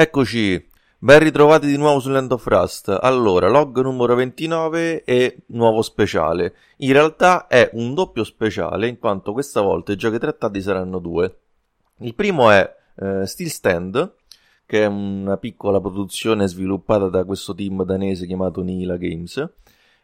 [0.00, 0.64] Eccoci,
[0.96, 2.96] ben ritrovati di nuovo su Land of Rust.
[3.00, 6.54] Allora, log numero 29 e nuovo speciale.
[6.76, 11.38] In realtà è un doppio speciale, in quanto questa volta i giochi trattati saranno due.
[11.96, 14.14] Il primo è eh, Steel Stand,
[14.66, 19.50] che è una piccola produzione sviluppata da questo team danese chiamato Nila Games.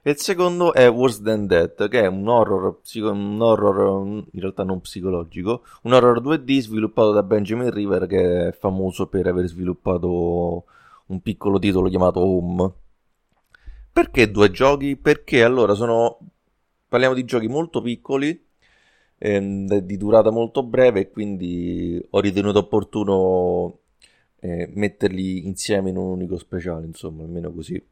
[0.06, 4.40] E il secondo è Worse Than Dead, che è un horror, psico- un horror in
[4.40, 9.46] realtà non psicologico, un horror 2D sviluppato da Benjamin River, che è famoso per aver
[9.46, 10.64] sviluppato
[11.06, 12.72] un piccolo titolo chiamato Home.
[13.90, 14.96] Perché due giochi?
[14.96, 16.18] Perché allora sono.
[16.86, 18.46] Parliamo di giochi molto piccoli,
[19.16, 23.78] ehm, di durata molto breve, e quindi ho ritenuto opportuno
[24.40, 27.82] eh, metterli insieme in un unico speciale, insomma, almeno così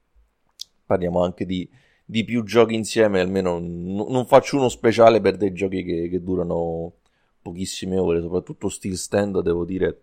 [0.84, 1.66] parliamo anche di
[2.12, 6.22] di più giochi insieme, almeno n- non faccio uno speciale per dei giochi che, che
[6.22, 6.92] durano
[7.40, 10.02] pochissime ore, soprattutto Steel Stand, devo dire,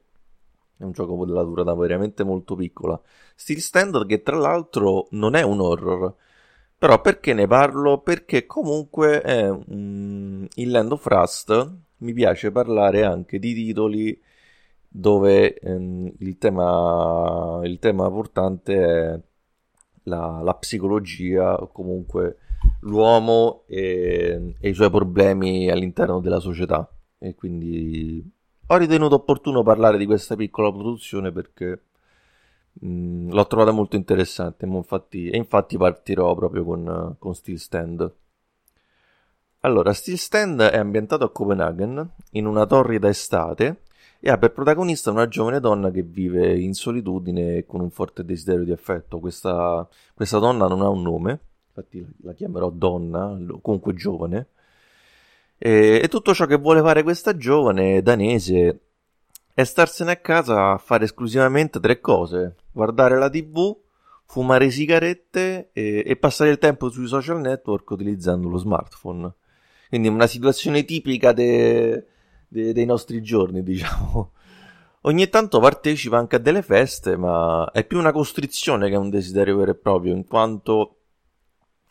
[0.77, 2.99] è un gioco della durata veramente molto piccola.
[3.35, 6.15] Steel Stand che tra l'altro non è un horror,
[6.79, 7.99] però perché ne parlo?
[7.99, 14.19] Perché comunque è um, in Land of Rust mi piace parlare anche di titoli
[14.87, 19.19] dove um, il, tema, il tema portante è
[20.09, 22.39] la, la psicologia o comunque
[22.81, 26.89] l'uomo e, e, i suoi problemi all'interno della società.
[27.17, 28.21] E quindi
[28.67, 31.83] ho ritenuto opportuno parlare di questa piccola produzione perché
[32.73, 34.65] mh, l'ho trovata molto interessante.
[34.65, 38.13] Infatti, e infatti partirò proprio con, con Steel Stand.
[39.61, 43.81] Allora, Steel Stand è ambientato a Copenaghen in una torrida estate
[44.21, 48.25] e ha per protagonista una giovane donna che vive in solitudine e con un forte
[48.25, 49.19] desiderio di affetto.
[49.19, 54.47] Questa, questa donna non ha un nome, infatti la chiamerò donna, comunque giovane.
[55.57, 58.79] E, e tutto ciò che vuole fare questa giovane danese
[59.53, 63.75] è starsene a casa a fare esclusivamente tre cose: guardare la TV,
[64.25, 69.33] fumare sigarette e, e passare il tempo sui social network utilizzando lo smartphone.
[69.87, 72.05] Quindi una situazione tipica de,
[72.49, 74.33] de, dei nostri giorni, diciamo.
[75.03, 79.55] Ogni tanto partecipa anche a delle feste, ma è più una costrizione che un desiderio
[79.55, 80.95] vero e proprio, in quanto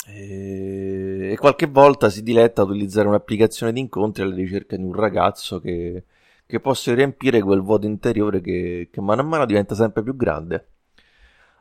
[0.07, 4.95] eh, e qualche volta si diletta a utilizzare un'applicazione di incontri alla ricerca di un
[4.95, 6.05] ragazzo che,
[6.47, 10.69] che possa riempire quel vuoto interiore che, che mano a mano diventa sempre più grande.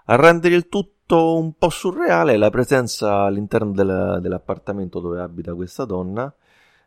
[0.06, 5.86] A rendere il tutto un po' surreale la presenza all'interno del, dell'appartamento dove abita questa
[5.86, 6.34] donna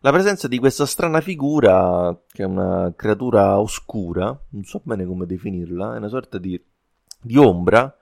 [0.03, 5.27] la presenza di questa strana figura, che è una creatura oscura, non so bene come
[5.27, 6.59] definirla, è una sorta di,
[7.21, 7.95] di ombra,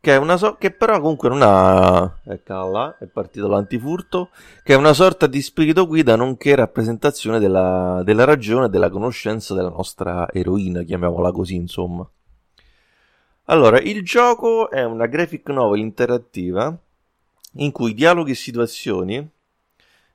[0.00, 2.18] che, so- che però comunque non ha...
[2.24, 4.30] Eccola, è partito l'antifurto,
[4.64, 9.54] che è una sorta di spirito guida, nonché rappresentazione della, della ragione e della conoscenza
[9.54, 12.08] della nostra eroina, chiamiamola così, insomma.
[13.44, 16.76] Allora, il gioco è una graphic novel interattiva
[17.54, 19.30] in cui dialoghi e situazioni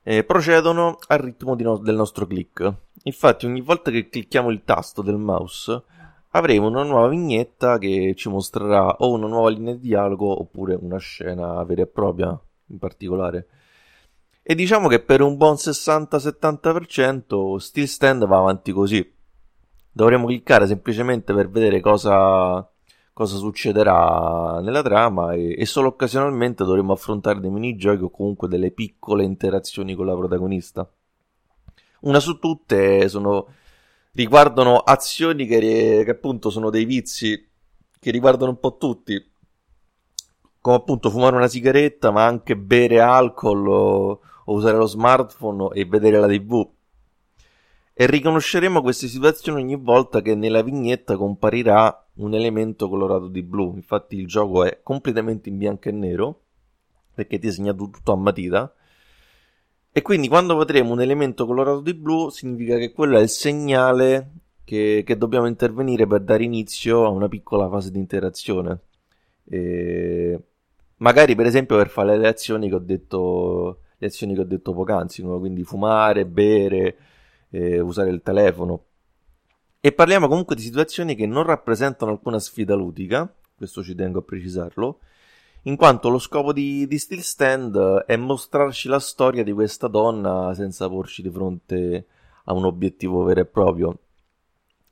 [0.07, 2.73] eh, procedono al ritmo no- del nostro click.
[3.03, 5.81] Infatti, ogni volta che clicchiamo il tasto del mouse,
[6.29, 10.99] avremo una nuova vignetta che ci mostrerà o una nuova linea di dialogo oppure una
[10.99, 13.47] scena vera e propria in particolare.
[14.43, 19.11] E diciamo che per un buon 60-70% Steel Stand va avanti così.
[19.91, 22.69] Dovremo cliccare semplicemente per vedere cosa
[23.15, 28.71] cosa succederà nella trama e, e, solo occasionalmente dovremo affrontare dei minigiochi o comunque delle
[28.71, 30.85] piccole interazioni con la protagonista.
[32.01, 33.47] Una su tutte sono,
[34.11, 37.41] riguardano azioni che, che appunto sono dei vizi
[37.97, 39.31] che riguardano un po' tutti,
[40.59, 44.09] come appunto fumare una sigaretta, ma anche bere alcol o,
[44.43, 46.69] o usare lo smartphone e vedere la tv
[47.97, 53.73] e riconosceremo queste situazioni ogni volta che nella vignetta comparirà un elemento colorato di blu.
[53.75, 56.41] Infatti il gioco è completamente in bianco e nero
[57.13, 58.73] perché è disegnato tutto a matita.
[59.91, 64.31] E quindi quando vedremo un elemento colorato di blu significa che quello è il segnale
[64.65, 68.79] che, che dobbiamo intervenire per dare inizio a una piccola fase di interazione.
[69.47, 70.39] E
[70.97, 74.73] magari per esempio per fare le azioni che ho detto, le azioni che ho detto
[74.73, 76.97] poc'anzi, quindi fumare, bere,
[77.51, 78.83] eh, usare il telefono.
[79.85, 84.23] E parliamo comunque di situazioni che non rappresentano alcuna sfida ludica, questo ci tengo a
[84.23, 84.97] precisarlo,
[85.65, 87.77] in quanto lo scopo di, di Steel Stand
[88.07, 92.07] è mostrarci la storia di questa donna senza porci di fronte
[92.45, 93.99] a un obiettivo vero e proprio,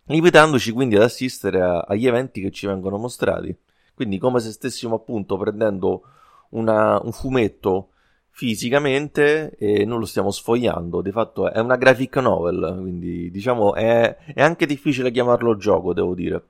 [0.03, 3.57] limitandoci quindi ad assistere a, agli eventi che ci vengono mostrati.
[3.95, 6.03] Quindi come se stessimo appunto prendendo
[6.49, 7.92] una, un fumetto
[8.35, 11.01] fisicamente e non lo stiamo sfogliando.
[11.01, 16.15] Di fatto è una graphic novel, quindi diciamo è, è anche difficile chiamarlo gioco, devo
[16.15, 16.43] dire.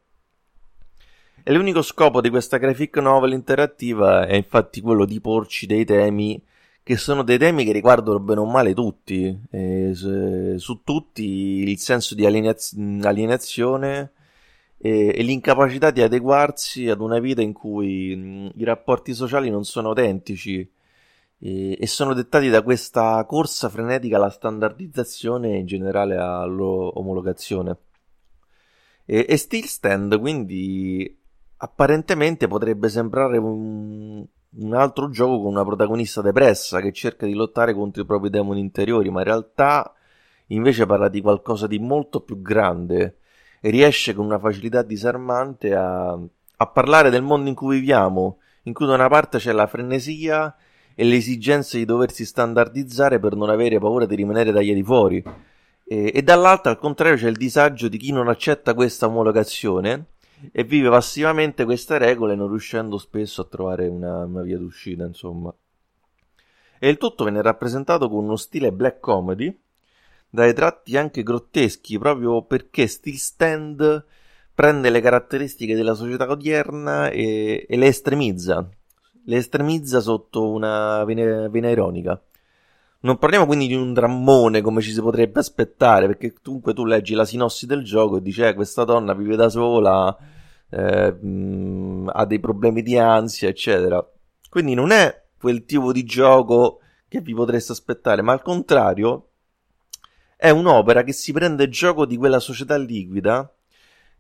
[1.44, 6.42] E l'unico scopo di questa graphic novel interattiva è infatti quello di porci dei temi
[6.82, 9.38] che sono dei temi che riguardano bene o male tutti,
[9.94, 14.12] su, su, tutti il senso di alienaz- alienazione
[14.78, 19.90] e, e, l'incapacità di adeguarsi ad una vita in cui i rapporti sociali non sono
[19.90, 20.70] autentici
[21.46, 27.78] e, e, sono dettati da questa corsa frenetica alla standardizzazione e in generale all'omologazione.
[29.04, 31.20] E, e Still Stand quindi
[31.58, 34.26] apparentemente potrebbe sembrare un,
[34.56, 38.62] un altro gioco con una protagonista depressa che cerca di lottare contro i propri demoni
[38.62, 39.94] interiori, ma in realtà
[40.48, 43.18] invece parla di qualcosa di molto più grande
[43.60, 48.74] e riesce con una facilità disarmante a, a parlare del mondo in cui viviamo, in
[48.74, 50.56] cui da una parte c'è la frenesia
[50.96, 55.24] e l'esigenza di doversi standardizzare per non avere paura di rimanere tagliati fuori.
[55.86, 60.08] E, e dall'altra, al contrario, c'è il disagio di chi non accetta questa omologazione
[60.52, 65.54] e vive passivamente queste regole non riuscendo spesso a trovare una, una via d'uscita, insomma.
[66.80, 69.58] E il tutto viene rappresentato con uno stile black comedy,
[70.30, 74.06] dai tratti anche grotteschi, proprio perché Still Stand
[74.54, 78.68] prende le caratteristiche della società odierna e, e le estremizza,
[79.26, 82.22] le estremizza sotto una vena, vena ironica.
[83.02, 87.14] Non parliamo quindi di un drammone come ci si potrebbe aspettare, perché comunque tu leggi
[87.14, 90.18] la sinossi del gioco e dici, eh, questa donna vive da sola,
[90.70, 94.06] eh, mh, ha dei problemi di ansia, eccetera.
[94.50, 96.80] Quindi non è quel tipo di gioco
[97.10, 99.28] che vi potreste aspettare, ma al contrario
[100.38, 103.54] è un'opera che si prende gioco di quella società liquida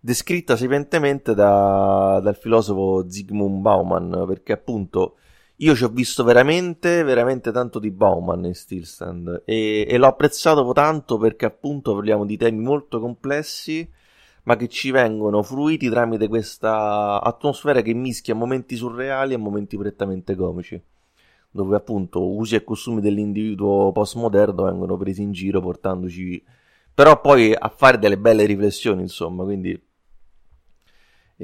[0.03, 5.15] descritta sapientemente da, dal filosofo Zygmunt Bauman, perché appunto
[5.57, 10.69] io ci ho visto veramente, veramente tanto di Bauman in Stillstand e, e l'ho apprezzato
[10.73, 13.89] tanto perché appunto parliamo di temi molto complessi
[14.43, 20.35] ma che ci vengono fruiti tramite questa atmosfera che mischia momenti surreali e momenti prettamente
[20.35, 20.81] comici,
[21.49, 26.43] dove appunto usi e costumi dell'individuo postmoderno vengono presi in giro portandoci
[26.93, 29.79] però poi a fare delle belle riflessioni, insomma, quindi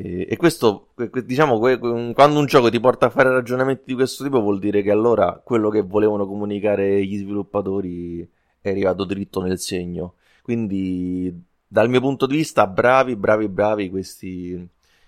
[0.01, 0.93] e, questo,
[1.25, 4.91] diciamo, quando un gioco ti porta a fare ragionamenti di questo tipo, vuol dire che
[4.91, 8.21] allora quello che volevano comunicare gli sviluppatori
[8.61, 10.15] è arrivato dritto nel segno.
[10.41, 14.65] Quindi, dal mio punto di vista, bravi, bravi, bravi questi,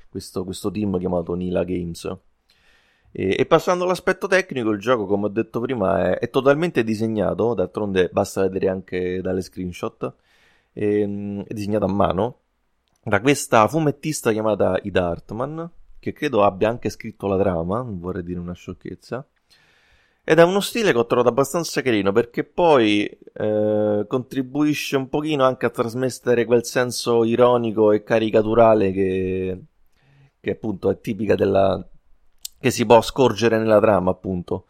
[0.09, 2.17] questo, questo team chiamato Nila Games.
[3.13, 7.53] E, e, passando all'aspetto tecnico, il gioco, come ho detto prima, è, è totalmente disegnato.
[7.53, 10.13] D'altronde, basta vedere anche dalle screenshot.
[10.73, 12.40] E, ehm, è disegnato a mano
[13.03, 15.69] da questa fumettista chiamata Ida Hartman,
[15.99, 19.25] che credo abbia anche scritto la trama, non vorrei dire una sciocchezza.
[20.23, 25.43] Ed è uno stile che ho trovato abbastanza carino perché poi eh, contribuisce un pochino
[25.43, 29.61] anche a trasmettere quel senso ironico e caricaturale che,
[30.39, 31.83] che appunto è tipica della...
[32.59, 34.67] che si può scorgere nella trama appunto.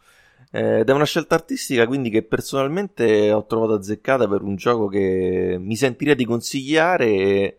[0.50, 4.86] Eh, ed è una scelta artistica quindi che personalmente ho trovato azzeccata per un gioco
[4.88, 7.56] che mi sentirei di consigliare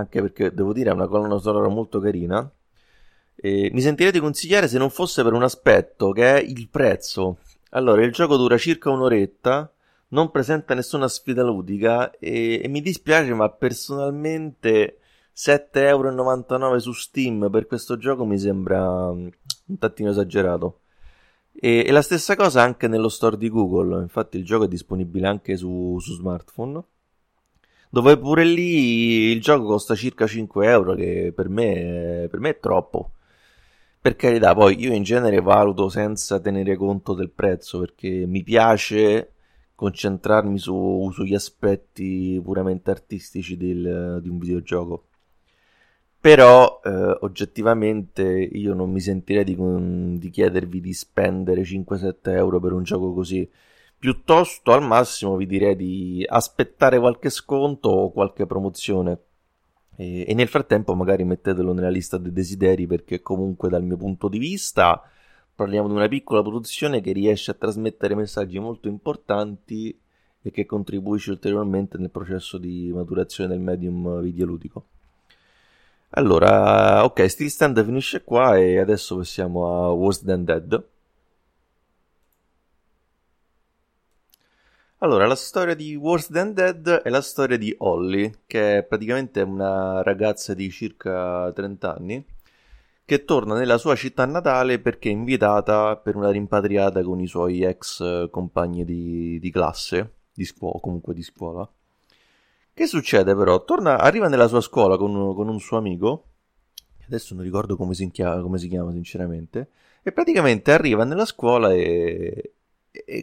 [0.00, 2.50] anche perché devo dire è una colonna sonora molto carina.
[3.34, 7.38] E mi sentirei di consigliare se non fosse per un aspetto che è il prezzo.
[7.70, 9.72] Allora, il gioco dura circa un'oretta,
[10.08, 14.98] non presenta nessuna sfida ludica e, e mi dispiace, ma personalmente
[15.34, 19.28] 7,99€ su Steam per questo gioco mi sembra mm,
[19.66, 20.80] un tattino esagerato.
[21.52, 25.26] E, e, la stessa cosa anche nello store di Google, infatti il gioco è disponibile
[25.26, 26.82] anche su, su smartphone
[27.90, 32.60] dove pure lì il gioco costa circa 5 euro, che per me, per me è
[32.60, 33.12] troppo.
[34.00, 39.32] Per carità, poi io in genere valuto senza tenere conto del prezzo perché mi piace
[39.74, 45.06] concentrarmi su, sugli aspetti puramente artistici del, di un videogioco.
[46.20, 49.56] Però eh, oggettivamente io non mi sentirei di,
[50.18, 53.50] di chiedervi di spendere 5-7 euro per un gioco così
[54.00, 59.18] Piuttosto al massimo vi direi di aspettare qualche sconto o qualche promozione
[59.94, 64.28] e, e nel frattempo magari mettetelo nella lista dei desideri perché comunque dal mio punto
[64.28, 65.02] di vista
[65.54, 69.94] parliamo di una piccola produzione che riesce a trasmettere messaggi molto importanti
[70.40, 74.84] e che contribuisce ulteriormente nel processo di maturazione del medium videoludico.
[76.12, 80.84] Allora, ok, Still Stand finisce qua e adesso passiamo a Worse Than Dead.
[85.02, 89.40] Allora, la storia di Worse Than Dead è la storia di Holly, che è praticamente
[89.40, 92.26] una ragazza di circa 30 anni,
[93.06, 97.62] che torna nella sua città natale perché è invitata per una rimpatriata con i suoi
[97.62, 101.66] ex compagni di, di classe, di scuola, comunque di scuola.
[102.74, 103.64] Che succede però?
[103.64, 106.24] Torna, arriva nella sua scuola con, con un suo amico,
[107.06, 109.70] adesso non ricordo come si, chiama, come si chiama sinceramente,
[110.02, 112.56] e praticamente arriva nella scuola e,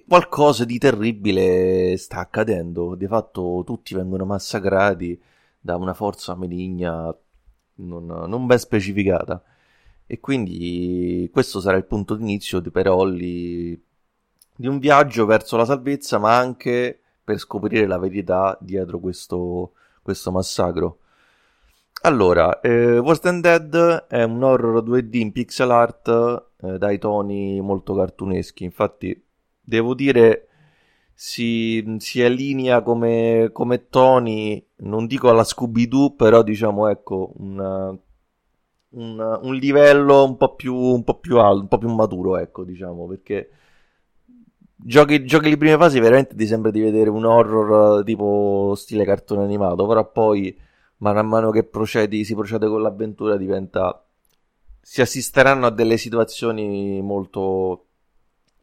[0.08, 5.20] qualcosa di terribile sta accadendo, di fatto tutti vengono massacrati
[5.60, 7.14] da una forza maligna
[7.76, 9.42] non, non ben specificata.
[10.06, 13.82] E quindi questo sarà il punto d'inizio di per Holly
[14.56, 20.32] di un viaggio verso la salvezza, ma anche per scoprire la verità dietro questo, questo
[20.32, 21.00] massacro.
[22.04, 26.08] Allora, eh, Worst and Dead è un horror 2D in pixel art
[26.62, 29.27] eh, dai toni molto cartuneschi, infatti
[29.68, 30.48] devo dire
[31.14, 39.40] si, si allinea come, come, toni, non dico alla Scooby-Doo, però diciamo ecco una, un,
[39.42, 43.08] un, livello un po' più, un po' più alto, un po' più maturo, ecco diciamo,
[43.08, 43.50] perché
[44.76, 49.44] giochi, giochi le prime fasi veramente ti sembra di vedere un horror tipo stile cartone
[49.44, 50.58] animato, però poi
[50.98, 54.02] man mano che procedi, si procede con l'avventura diventa
[54.82, 57.87] si assisteranno a delle situazioni molto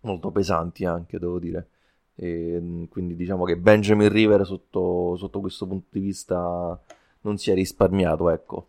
[0.04, 1.68] molto pesanti anche devo dire.
[2.16, 6.80] E quindi diciamo che Benjamin River sotto, sotto questo punto di vista
[7.23, 8.68] non si è risparmiato ecco.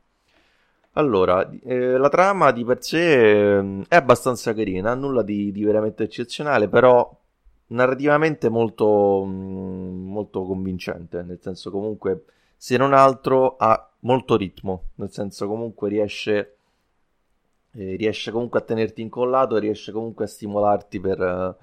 [0.97, 6.03] Allora, eh, la trama di per sé eh, è abbastanza carina, nulla di, di, veramente
[6.03, 7.13] eccezionale, però
[7.67, 12.23] narrativamente molto, mh, molto convincente, nel senso comunque
[12.55, 16.54] se non altro ha molto ritmo, nel senso comunque riesce,
[17.75, 21.57] eh, riesce comunque a tenerti incollato, riesce comunque a stimolarti per...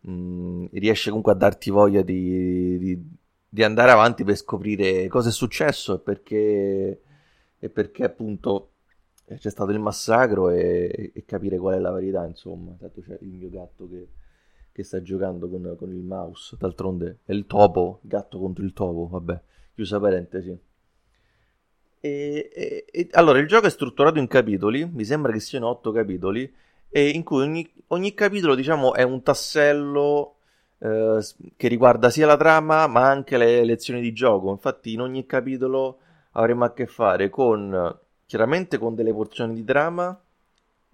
[0.00, 3.16] Mh, riesce comunque a darti voglia di, di,
[3.48, 7.02] di, andare avanti per scoprire cosa è successo e perché,
[7.58, 8.72] e perché appunto
[9.38, 12.74] c'è stato il massacro e, e, capire qual è la verità, insomma.
[12.78, 14.08] Tanto c'è il mio gatto che,
[14.72, 19.06] che sta giocando con, con, il mouse, d'altronde è il topo, gatto contro il topo,
[19.08, 19.40] vabbè
[19.74, 20.58] chiusa parentesi.
[22.04, 25.92] E, e, e, allora, il gioco è strutturato in capitoli, mi sembra che siano otto
[25.92, 26.52] capitoli,
[26.90, 30.38] in cui ogni, ogni capitolo, diciamo, è un tassello
[30.78, 31.20] eh,
[31.56, 34.50] che riguarda sia la trama, ma anche le lezioni di gioco.
[34.50, 35.98] Infatti, in ogni capitolo
[36.32, 40.20] avremo a che fare con, chiaramente, con delle porzioni di trama,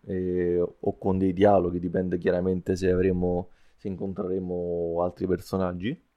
[0.06, 3.48] eh, o con dei dialoghi, dipende chiaramente se avremo,
[3.78, 6.07] se incontreremo altri personaggi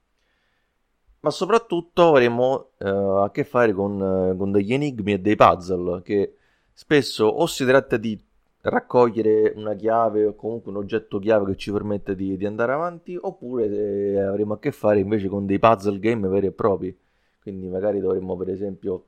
[1.22, 6.02] ma soprattutto avremo eh, a che fare con, eh, con, degli enigmi e dei puzzle
[6.02, 6.34] che
[6.72, 8.20] spesso o si tratta di
[8.62, 13.16] raccogliere una chiave o comunque un oggetto chiave che ci permette di, di andare avanti
[13.20, 16.96] oppure eh, avremo a che fare invece con dei puzzle game veri e propri.
[17.40, 19.06] Quindi magari dovremmo per esempio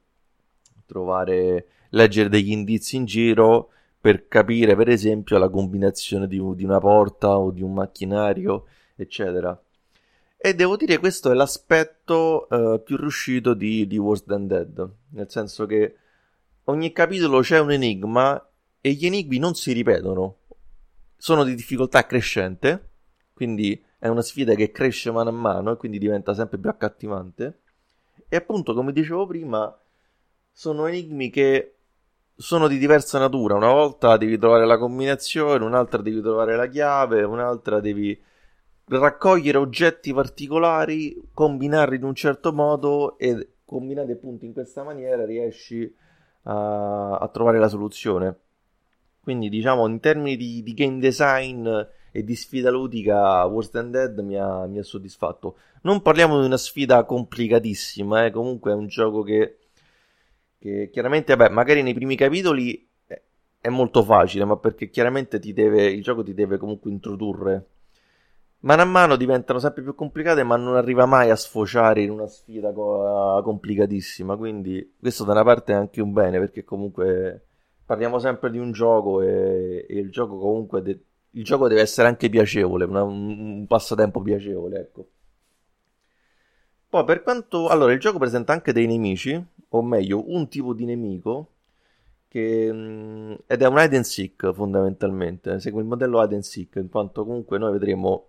[0.87, 6.79] trovare leggere degli indizi in giro per capire per esempio la combinazione di, di una
[6.79, 8.67] porta o di un macchinario
[8.97, 9.59] eccetera
[10.45, 14.91] e devo dire che questo è l'aspetto uh, più riuscito di, di Worse Than Dead,
[15.13, 15.97] nel senso che
[16.65, 18.47] ogni capitolo c'è un enigma
[18.83, 20.41] e gli enigmi non si ripetono,
[21.17, 22.91] sono di difficoltà crescente,
[23.33, 27.61] quindi è una sfida che cresce mano a mano e quindi diventa sempre più accattivante.
[28.29, 29.75] E appunto, come dicevo prima,
[30.53, 31.77] sono enigmi che
[32.37, 33.55] sono di diversa natura.
[33.55, 38.33] Una volta devi trovare la combinazione, un'altra devi trovare la chiave, un'altra devi
[38.87, 45.93] raccogliere oggetti particolari, combinarli in un certo modo e combinati appunto in questa maniera riesci
[46.43, 48.39] a, a trovare la soluzione.
[49.21, 51.67] Quindi diciamo in termini di, di, game design
[52.13, 55.57] e di sfida ludica Worst Than Dead mi ha, mi ha, soddisfatto.
[55.83, 58.31] Non parliamo di una sfida complicatissima, eh?
[58.31, 59.59] comunque è un gioco che,
[60.59, 62.87] che chiaramente, vabbè, magari nei primi capitoli
[63.65, 67.69] è molto facile, ma perché chiaramente deve, il gioco ti deve comunque introdurre
[68.65, 72.27] mano a mano diventano sempre più complicate, ma non arriva mai a sfociare in una
[72.27, 74.37] sfida co- complicatissima.
[74.37, 77.47] Quindi, questo da una parte è anche un bene, perché comunque
[77.85, 81.01] parliamo sempre di un gioco e, e il gioco comunque de-
[81.33, 85.09] il gioco deve essere anche piacevole, una, un, passatempo piacevole, ecco.
[86.89, 87.69] Poi per quanto...
[87.69, 91.49] Allora, il gioco presenta anche dei nemici, o meglio, un tipo di nemico
[92.29, 96.77] che, mh, ed è un hide and seek fondamentalmente, segue il modello hide and seek,
[96.77, 98.29] in quanto comunque noi vedremo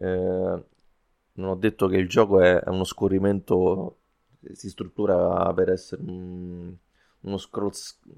[0.00, 0.64] eh,
[1.32, 3.98] non ho detto che il gioco è, uno scorrimento,
[4.52, 6.74] si struttura per essere un,
[7.20, 7.70] uno scroll,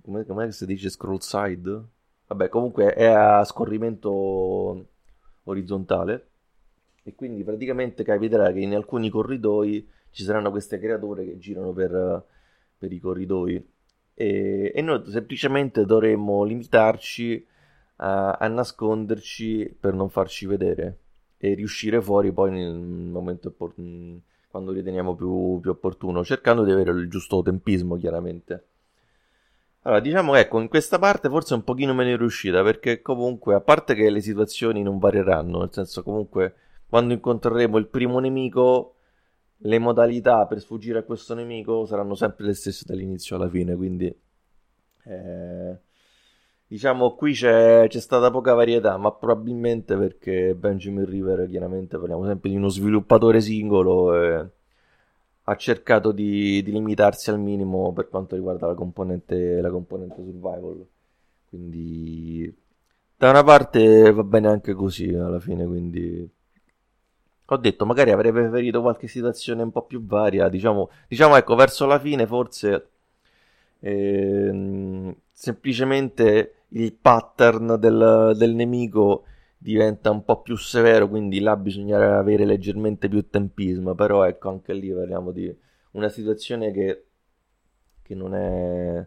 [0.03, 0.91] come, come si dice?
[0.91, 1.83] Scroll side?
[2.27, 4.89] Vabbè, comunque è a scorrimento
[5.45, 6.29] orizzontale.
[7.03, 12.25] E quindi praticamente capiterà che in alcuni corridoi ci saranno queste creature che girano per,
[12.79, 13.69] per i corridoi.
[14.15, 17.47] E, e, noi semplicemente dovremmo limitarci
[17.97, 20.99] a, a nasconderci per non farci vedere
[21.43, 23.55] e riuscire fuori poi nel momento
[24.51, 28.65] quando riteniamo più, più opportuno, cercando di avere il giusto tempismo chiaramente.
[29.83, 33.95] Allora, diciamo ecco, in questa parte forse un pochino meno riuscita perché comunque, a parte
[33.95, 36.55] che le situazioni non varieranno, nel senso comunque
[36.87, 38.97] quando incontreremo il primo nemico,
[39.57, 44.15] le modalità per sfuggire a questo nemico saranno sempre le stesse dall'inizio alla fine, quindi
[45.05, 45.79] eh,
[46.71, 52.49] diciamo qui c'è, c'è, stata poca varietà, ma probabilmente perché Benjamin River, chiaramente parliamo sempre
[52.49, 54.49] di uno sviluppatore singolo, eh,
[55.43, 60.87] ha cercato di, di, limitarsi al minimo per quanto riguarda la componente, la componente survival.
[61.49, 62.57] Quindi
[63.17, 66.31] da una parte va bene anche così alla fine, quindi
[67.47, 71.87] ho detto magari avrei preferito qualche situazione un po' più varia, diciamo, diciamo ecco, verso
[71.87, 72.91] la fine forse
[73.81, 79.25] ehm, semplicemente il pattern del, del nemico
[79.57, 84.73] diventa un po' più severo, quindi là bisognerà avere leggermente più tempismo, però ecco anche
[84.73, 85.55] lì parliamo di
[85.93, 87.07] una situazione che,
[88.03, 89.07] che non è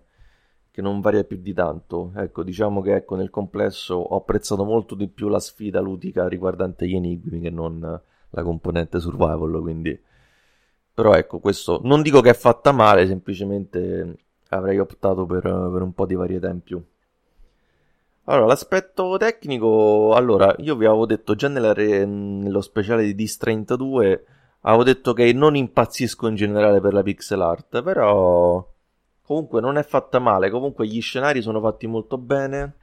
[0.73, 2.11] che non varia più di tanto.
[2.15, 6.87] Ecco, diciamo che ecco, nel complesso ho apprezzato molto di più la sfida ludica riguardante
[6.87, 7.79] gli enigmi che non
[8.29, 9.99] la componente survival, quindi
[10.93, 14.17] però ecco, questo non dico che è fatta male, semplicemente
[14.49, 16.83] avrei optato per, per un po' di varietà in più.
[18.25, 23.35] Allora, l'aspetto tecnico, allora, io vi avevo detto già nella re, nello speciale di Dis
[23.35, 24.25] 32,
[24.61, 28.65] avevo detto che non impazzisco in generale per la pixel art, però
[29.23, 32.75] comunque non è fatta male, comunque gli scenari sono fatti molto bene,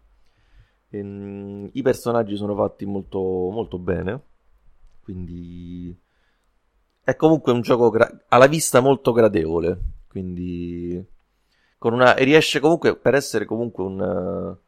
[0.90, 4.20] ehm, i personaggi sono fatti molto, molto bene,
[5.02, 5.96] quindi
[7.02, 9.78] è comunque un gioco gra- alla vista molto gradevole,
[10.08, 11.02] quindi
[11.78, 14.58] con una, riesce comunque, per essere comunque un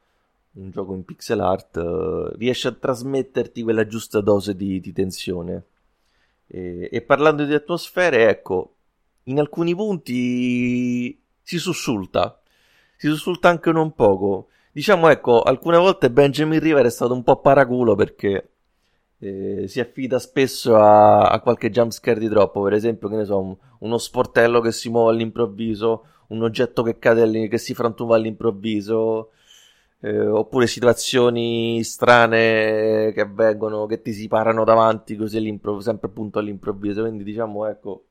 [0.55, 5.65] un gioco in pixel art, uh, riesce a trasmetterti quella giusta dose di, di tensione.
[6.47, 8.75] E, e, parlando di atmosfere, ecco,
[9.25, 12.41] in alcuni punti si sussulta,
[12.97, 14.49] si sussulta anche non poco.
[14.73, 18.51] Diciamo, ecco, alcune volte Benjamin River è stato un po' paraculo perché
[19.19, 23.39] eh, si affida spesso a, a, qualche jumpscare di troppo, per esempio, che ne so,
[23.39, 29.31] un, uno sportello che si muove all'improvviso, un oggetto che cade, che si frantuma all'improvviso
[30.05, 36.41] eh, oppure situazioni strane che avvengono, che ti si parano davanti così all'improvviso, sempre appunto
[36.41, 37.03] all'improvviso.
[37.03, 38.07] Quindi diciamo, ecco,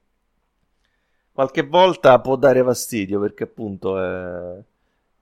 [1.34, 4.63] qualche volta può dare fastidio perché appunto è...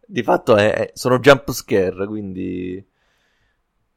[0.06, 0.92] di fatto è...
[0.94, 2.86] sono jump scare, quindi...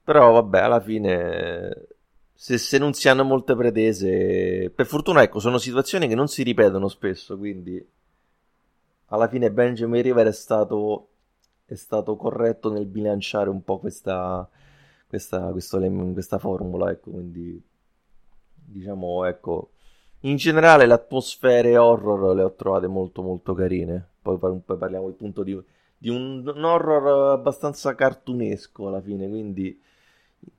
[0.05, 1.87] Però vabbè, alla fine
[2.33, 6.43] se, se, non si hanno molte pretese, per fortuna ecco, sono situazioni che non si
[6.43, 7.87] ripetono spesso, quindi
[9.07, 11.12] alla fine Benjamin River è stato
[11.73, 14.49] è stato corretto nel bilanciare un po' questa,
[15.07, 15.81] questa, questo,
[16.13, 17.61] questa formula, ecco, quindi
[18.55, 19.71] diciamo, ecco,
[20.21, 25.43] in generale le atmosfere horror le ho trovate molto molto carine, poi, poi parliamo appunto
[25.43, 25.59] di,
[25.97, 29.81] di un, un, horror abbastanza cartunesco alla fine, quindi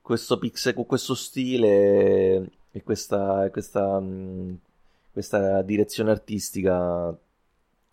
[0.00, 4.02] questo pixel con questo stile e questa, questa,
[5.12, 7.16] questa direzione artistica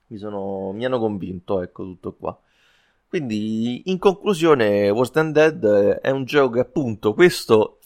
[0.07, 2.39] mi, sono, mi hanno convinto, ecco tutto qua.
[3.11, 5.65] Quindi, in conclusione, Worst Than Dead
[5.99, 7.79] è un gioco che appunto questo.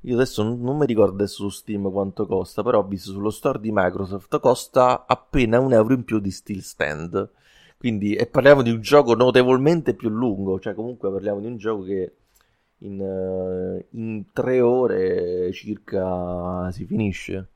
[0.00, 3.30] Io adesso non, non, mi ricordo adesso su Steam quanto costa, però ho visto sullo
[3.30, 7.30] store di Microsoft costa appena un euro in più di Steel Stand.
[7.76, 11.84] Quindi, e parliamo di un gioco notevolmente più lungo, cioè comunque parliamo di un gioco
[11.84, 12.16] che
[12.78, 17.48] in, uh, in tre ore circa si finisce.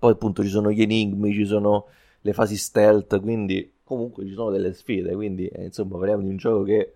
[0.00, 1.86] Poi appunto ci sono gli enigmi, ci sono
[2.22, 6.36] le fasi stealth, quindi comunque ci sono delle sfide, quindi eh, insomma parliamo di un
[6.36, 6.94] gioco che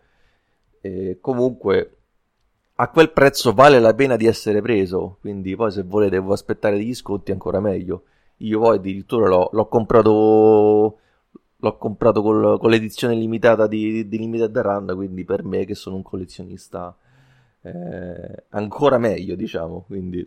[0.81, 1.93] eh, comunque
[2.77, 6.77] a quel prezzo vale la pena di essere preso, quindi poi se volete può aspettare
[6.77, 8.05] degli sconti ancora meglio.
[8.39, 10.99] Io poi addirittura l'ho, l'ho comprato
[11.61, 15.97] l'ho comprato col, con l'edizione limitata di, di Limited Run, quindi per me che sono
[15.97, 16.97] un collezionista
[17.63, 20.27] eh, ancora meglio, diciamo, quindi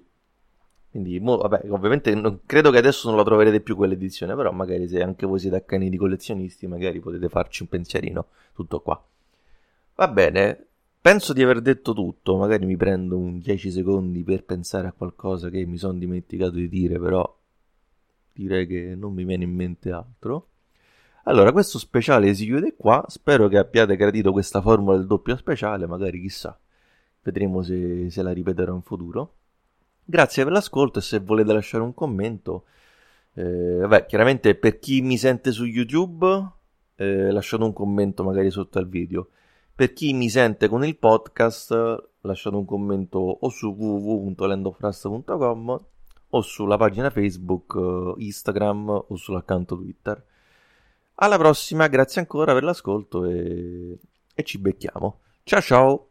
[0.92, 4.90] quindi, mo, vabbè, ovviamente non, credo che adesso non la troverete più quell'edizione, però magari
[4.90, 9.02] se anche voi siete accaniti collezionisti, magari potete farci un pensierino, tutto qua.
[9.96, 10.66] Va bene,
[11.00, 15.50] penso di aver detto tutto, magari mi prendo un 10 secondi per pensare a qualcosa
[15.50, 17.38] che mi sono dimenticato di dire, però
[18.34, 20.48] direi che non mi viene in mente altro.
[21.24, 25.88] Allora, questo speciale si chiude qua, spero che abbiate gradito questa formula del doppio speciale,
[25.88, 26.60] magari chissà,
[27.24, 29.36] vedremo se, se la ripeterò in futuro.
[30.04, 32.66] Grazie per l'ascolto e se volete lasciare un commento,
[33.34, 36.50] eh, vabbè, chiaramente per chi mi sente su YouTube,
[36.96, 39.30] eh, lasciate un commento magari sotto al video.
[39.74, 41.72] Per chi mi sente con il podcast,
[42.22, 45.86] lasciate un commento o su www.landofrust.com
[46.34, 50.24] o sulla pagina Facebook, Instagram o sull'account Twitter.
[51.16, 53.98] Alla prossima, grazie ancora per l'ascolto e,
[54.34, 55.20] e ci becchiamo.
[55.44, 56.11] Ciao ciao!